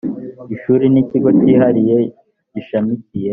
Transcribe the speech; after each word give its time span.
ishuri 0.55 0.85
n’ikigo 0.93 1.29
cyihariye 1.39 1.97
gishamikiye 2.53 3.29